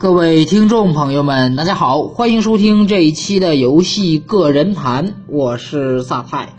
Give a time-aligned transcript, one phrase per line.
[0.00, 6.54] 各位听众朋友们，大家好，欢迎收听这一期的游戏个人谈，我是萨泰。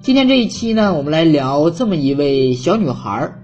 [0.00, 3.34] 今天这一期呢，我们来聊这么一位小女孩，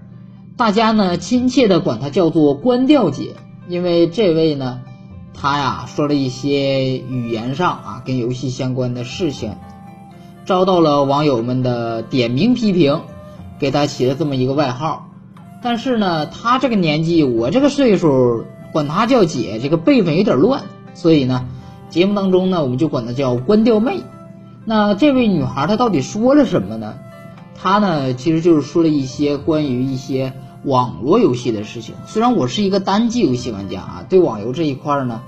[0.57, 3.35] 大家呢亲切的管她叫做关调姐，
[3.67, 4.81] 因为这位呢，
[5.35, 9.53] 她呀说了一些语言上啊跟游戏相关的事情，
[10.47, 13.01] 遭到了网友们的点名批评，
[13.59, 15.07] 给她起了这么一个外号。
[15.61, 18.43] 但是呢，她这个年纪，我这个岁数。
[18.71, 21.45] 管她叫姐，这个辈分有点乱，所以呢，
[21.89, 24.01] 节目当中呢，我们就管她叫关掉妹。
[24.65, 26.95] 那这位女孩她到底说了什么呢？
[27.55, 31.95] 她呢，其实就是说了一些关于一些网络游戏的事情。
[32.05, 35.21] 虽然我是一个单机游戏玩家啊，对网游这一块呢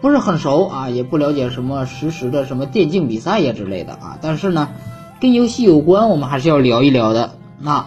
[0.00, 4.68] 不是很熟啊，也不了解什么实时的什么电竞比赛呀之类的啊，但是呢，
[5.20, 7.34] 跟游戏有关，我们还是要聊一聊的。
[7.60, 7.86] 那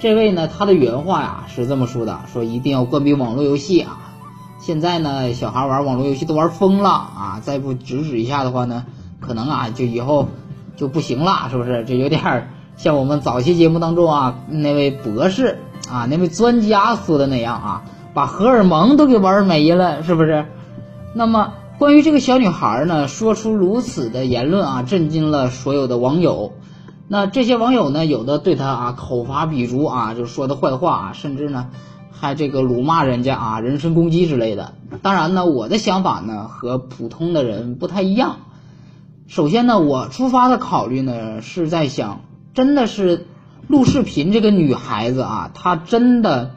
[0.00, 4.05] 这位呢，她的原话呀是这么说的：说一定要关闭网络游戏啊。
[4.66, 7.40] 现在呢，小孩玩网络游戏都玩疯了啊！
[7.40, 8.84] 再不制止一下的话呢，
[9.20, 10.26] 可能啊，就以后
[10.74, 11.84] 就不行了，是不是？
[11.84, 20.46] 这有点像我们早期节目当中啊，那位博士啊，那位专家说的那样啊，把荷尔蒙都给玩没了，是不是？
[21.14, 26.54] 那么，关于这个小女孩呢，说出如此的言论啊，震惊了所有的网友。
[27.06, 31.68] 那这些网友呢，有的对她啊口伐笔诛啊，就说的坏话啊，甚至呢。
[32.18, 34.72] 还这个辱骂人家啊，人身攻击之类的。
[35.02, 38.38] 当然呢，我的想法呢和普通的人不太一样。
[39.26, 42.22] 首先呢，我出发的考虑呢是在想，
[42.54, 43.26] 真的是
[43.66, 46.52] 录视频这个女孩子啊，她真的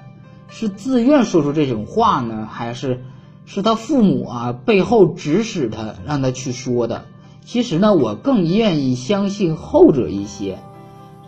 [0.47, 3.03] 是自愿说出这种话呢，还是
[3.45, 7.05] 是她父母啊背后指使她让她去说的？
[7.43, 10.59] 其实呢，我更愿意相信后者一些。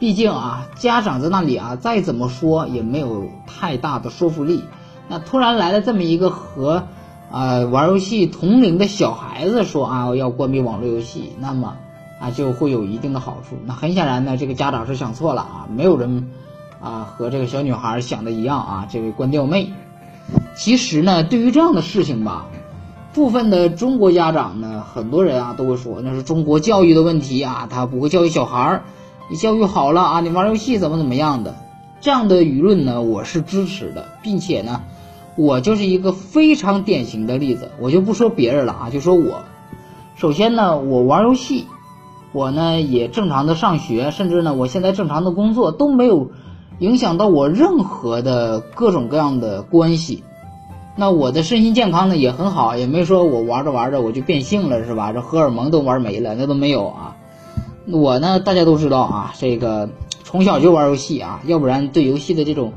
[0.02, 4.64] 毕竟啊，家长在那里啊，再怎么说也没有太大的说服力。
[5.08, 6.86] 那突然来了这么一个和，
[7.32, 11.76] 呃，玩游戏同龄的小孩子说啊，要关闭网络游戏，那么
[12.20, 13.56] 啊就会有一定的好处。
[13.68, 16.32] 那很显然呢，这个家长是想错了啊，没有人
[16.82, 18.88] 啊和这个小女孩想的一样啊。
[18.90, 19.72] 这位关掉妹，
[20.56, 22.48] 其实呢，对于这样的事情吧，
[23.14, 28.82] 部分的中国家长呢，很多人啊都会说那是中国教育的问题啊，他不会教育小孩儿。
[29.32, 31.56] 你教育好了啊，你玩游戏怎么怎么样的？
[32.02, 34.82] 这样的舆论呢，我是支持的，并且呢，
[35.38, 37.72] 我就是一个非常典型的例子。
[37.80, 39.44] 我就不说别人了啊，就说我。
[40.16, 41.66] 首先呢，我玩游戏，
[42.34, 46.32] 我呢也正常的上学，甚至呢，我现在正常的工作都没有
[46.80, 50.26] 影响到我任何的各种各样的关系。
[50.98, 55.14] 那我的身心健康呢也很好，也没说我玩着玩着我就变性了，是吧？
[55.14, 57.11] 这荷尔蒙都玩没了，那都没有啊。
[57.88, 59.90] 我呢，大家都知道啊，这个
[60.24, 62.74] 从小就玩游戏啊，要不然对游戏的这种，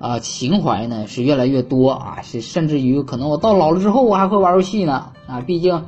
[0.00, 5.84] 啊情怀呢是越来越多啊，是甚至于可能我到老了之后我还会玩游戏呢啊，毕竟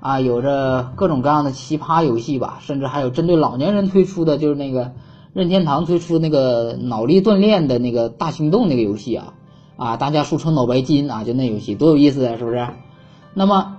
[0.00, 4.92] 啊有着各种各样的奇葩游戏吧，甚至还有针对老年人推出的，就是那个
[5.34, 9.34] 任天堂推出那个脑力锻炼的那个大行动那个游戏啊，
[9.76, 12.66] 啊大家俗称脑白金啊，就那游戏多有意思啊，是不是？
[13.34, 13.76] 那么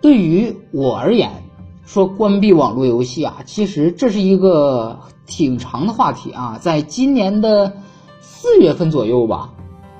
[0.00, 1.45] 对于我而言。
[1.86, 6.58] 说关闭网络游戏啊，其实这是一个挺长的话题啊。
[6.60, 7.74] 在今年的
[8.20, 9.50] 四月份左右吧，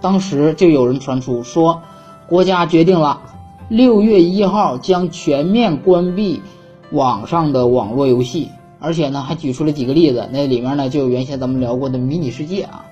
[0.00, 1.80] 当时就有人传出说，
[2.28, 3.22] 国家决定了
[3.68, 6.42] 六月一号将全面关闭
[6.90, 12.84] 网上的网络游戏，而且呢还举出了几个例子，那里面呢就有原先咱们聊过的迷你世界啊。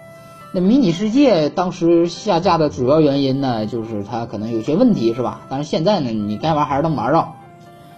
[0.53, 5.41] 那迷你世界当时下架的主要原因呢，就是它可能有些问题，是吧？
[5.49, 7.34] 但是现在呢，你该玩还是能玩到。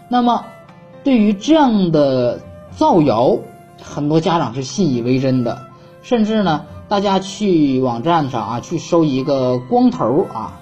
[0.09, 0.43] 那么。
[1.07, 2.41] 对于这样的
[2.73, 3.39] 造谣，
[3.81, 5.57] 很多家长是信以为真的，
[6.03, 10.59] 甚至呢，大家去网站上啊，去搜一个光头啊，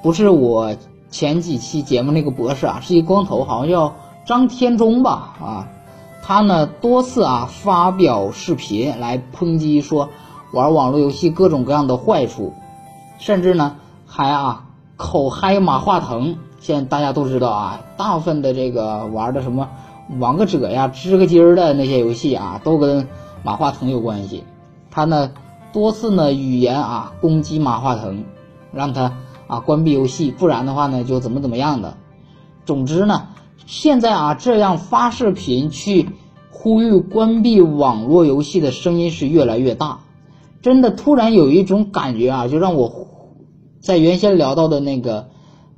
[0.00, 0.76] 不是我
[1.10, 5.68] 前几期节目那个博士啊，是一光头，好像叫张天中吧啊，
[6.22, 10.08] 他呢多次啊发表视频来抨击说
[10.52, 12.54] 玩网络游戏各种各样的坏处，
[13.18, 13.74] 甚至呢
[14.06, 16.36] 还啊口嗨马化腾。
[16.64, 19.68] 现在大家都知道啊，大部分的这个玩的什么
[20.18, 23.06] 王个者呀、织个筋儿的那些游戏啊，都跟
[23.42, 24.44] 马化腾有关系。
[24.90, 25.32] 他呢
[25.74, 28.24] 多次呢语言啊攻击马化腾，
[28.72, 29.12] 让他
[29.46, 31.98] 啊关闭游戏，不然的话呢就怎么怎么样的。
[32.64, 33.26] 总之呢，
[33.66, 36.08] 现在啊这样发视频去
[36.48, 39.98] 呼吁关闭网络游戏的声音是越来越大。
[40.62, 43.06] 真的突然有一种感觉啊，就让我
[43.80, 45.28] 在原先聊到的那个。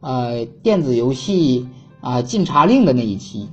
[0.07, 1.67] 呃，电子游戏
[2.01, 3.49] 啊，禁查令的那一期，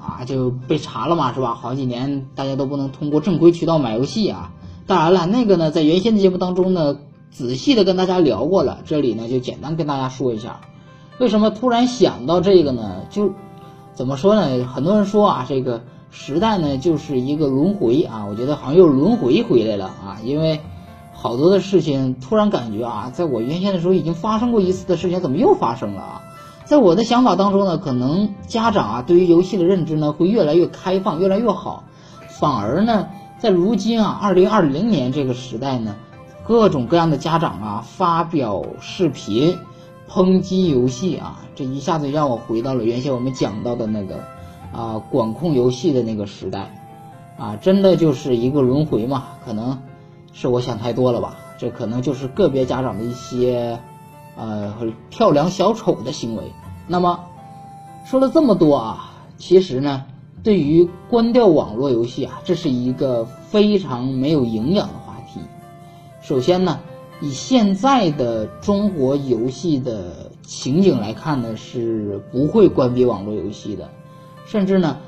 [0.00, 1.54] 啊就被查了嘛，是吧？
[1.54, 4.50] 好几年大家都不能通过正规渠道买游戏啊。
[4.88, 6.96] 当然了，那个呢，在原先的节目当中呢，
[7.30, 10.60] 仔细的跟大家聊过了，这里呢就简单跟大家说一下，
[11.20, 12.96] 为什么突然想到这个呢？
[13.08, 13.30] 就
[13.94, 14.66] 怎么说呢？
[14.66, 15.80] 很多人说啊，这个
[16.10, 20.60] 时代呢就是一个轮回啊，我觉得好像又轮回回来了啊，因为
[21.20, 26.22] 好多的事情突然感觉啊，在我原先的时候已经发生过一次的事情，怎么又发生了啊？
[26.64, 31.82] 在我的想法当中呢，可能家长啊对于游戏的认知呢会越来越开放，越来越好，
[32.28, 33.08] 反而呢，
[33.40, 35.96] 在如今啊二零二零年这个时代呢，
[36.46, 39.58] 各种各样的家长啊发表视频
[40.08, 44.20] 抨击游戏啊，这一下子让我回到了原先我们讲到的那个
[44.72, 46.80] 啊管控游戏的那个时代，
[47.36, 49.24] 啊，真的就是一个轮回嘛？
[49.44, 49.78] 可能
[50.32, 51.36] 是我想太多了吧？
[51.58, 53.78] 这可能就是个别家长的一些。
[54.40, 54.72] 呃，
[55.10, 56.44] 跳梁小丑的行为。
[56.86, 57.24] 那么
[58.06, 60.04] 说了这么多啊，其实呢，
[60.44, 65.40] 对于关掉网络游戏啊，这是一个非常没有营养的话题。
[66.22, 66.78] 首先呢，
[67.20, 73.90] 以现在的中国游戏的情景来看呢，是不会关闭网络游戏的。
[74.46, 74.98] 甚至呢，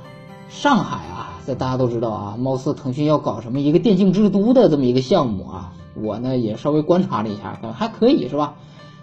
[0.48, 8.54] 上海啊，大家都知道啊，貌似腾讯要搞什么一个电竞之都的这么一个项目啊，我呢也稍微观察了一下，还可以是吧？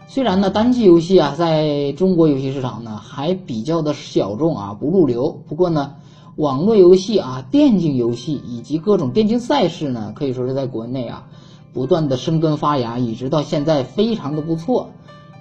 [0.08, 5.42] 虽然呢，单机游戏啊，在中国游戏市场呢还比较的小众啊，不入流。
[5.48, 5.96] 不过呢，
[6.38, 11.26] 网络游戏啊、电竞游戏以及各种电竞赛事呢，可以说是在国内啊，
[11.74, 14.92] 不断的生根发芽，一直到现在非常的不错。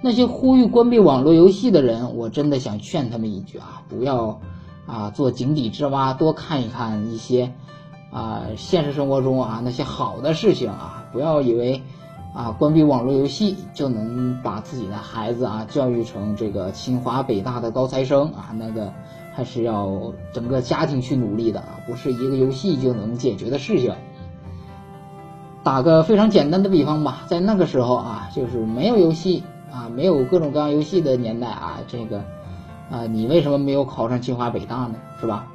[0.01, 4.41] 那些呼吁关闭网络游戏的人，我真的想劝他们一句啊，不要
[4.87, 7.53] 啊做井底之蛙，多看一看一些
[8.11, 11.83] 啊现实生活中啊那些好的事情啊，不要以为。
[12.33, 18.53] 啊，关闭网络游戏就能把自己的孩子啊教育成这个清华北大的高材生啊？
[18.53, 18.93] 那个
[19.33, 23.95] 还是要整个家庭去努力的啊，不是一个游戏就能解决的事情。
[25.63, 29.41] 打个非常简单的比方吧，在那个时候啊，就是没有游戏
[29.71, 32.23] 啊，没有各种各样游戏的年代啊，这个
[32.89, 34.95] 啊，你为什么没有考上清华北大呢？
[35.19, 35.47] 是吧？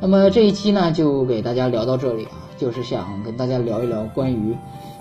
[0.00, 4.56] 那么这一期呢，就给大家聊到这里啊，就是想跟大家聊一聊关于。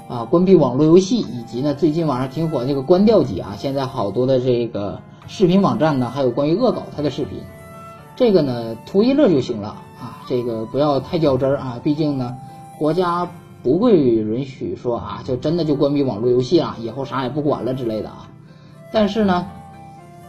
[0.09, 7.39] 啊，关闭网络游戏，以及呢，最近网上挺火这个关掉机啊，现在好多的这个视频网站呢，还有关于恶搞它的视频，
[8.15, 9.67] 这个呢图一乐就行了
[9.99, 12.37] 啊，这个不要太较真儿啊，毕竟呢，
[12.79, 13.29] 国家
[13.61, 18.29] 不会允许说啊，就真的就关闭网络游戏啊，以后啥也不管了之类的啊，
[18.93, 19.45] 但是呢，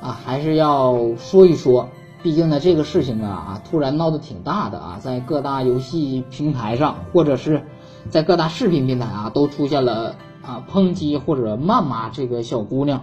[0.01, 1.89] 啊还是要说一说，
[2.23, 7.63] 毕竟呢这个事情啊啊突然闹得挺大的啊，在各大游戏平台上或者是。
[8.11, 13.03] 在各大视频平台啊，都出现了啊抨击或者谩骂这个小姑娘。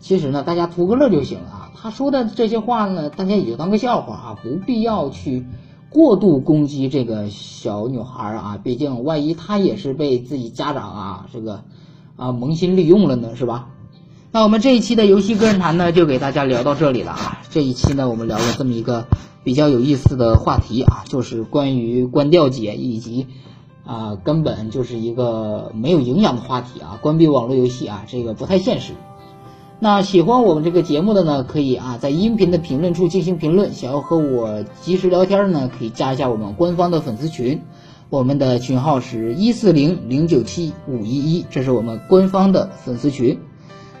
[0.00, 1.70] 其实呢，大家图个乐就行了啊。
[1.76, 5.46] 她说的这些话呢，大家也就当个笑话啊，不必要去
[5.90, 8.58] 过度攻击这个小女孩啊。
[8.60, 11.62] 毕竟万一她也是被自己家长啊这个
[12.16, 13.68] 啊萌新利用了呢，是吧？
[14.36, 17.40] 那我们这一期的游戏个人谈呢，就给大家聊到这里了啊。
[17.48, 19.06] 这一期呢，我们聊了这么一个
[19.42, 23.28] 比较有意思的话题啊，就是关于关掉解以及。
[23.86, 26.98] 啊，根本就是一个没有营养的话题啊！
[27.00, 28.92] 关闭网络游戏啊，这个不太现实。
[29.80, 33.72] 那喜欢我们这个节目的呢，可以啊在音频的评论处进行评论。
[33.72, 37.62] 想要和我及时聊天呢，可以加一下我们官方的粉丝群，
[38.10, 43.40] 我们的群号是一四零零九七五一一，这是我们官方的粉丝群。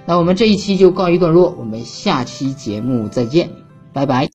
[0.06, 3.50] 那我们这一期就告一段落，我们下期节目再见，
[3.92, 4.24] 拜拜。